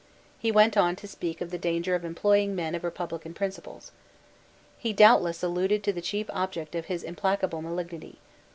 He 0.39 0.51
went 0.51 0.75
on 0.77 0.95
to 0.95 1.07
speak 1.07 1.41
of 1.41 1.51
the 1.51 1.59
danger 1.59 1.93
of 1.93 2.03
employing 2.03 2.55
men 2.55 2.73
of 2.73 2.83
republican 2.83 3.35
principles. 3.35 3.91
He 4.79 4.93
doubtless 4.93 5.43
alluded 5.43 5.83
to 5.83 5.93
the 5.93 6.01
chief 6.01 6.27
object 6.33 6.73
of 6.73 6.85
his 6.85 7.03
implacable 7.03 7.61
malignity. 7.61 8.17